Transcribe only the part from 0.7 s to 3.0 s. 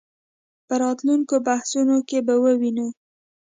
راتلونکو بحثونو کې به ووینو.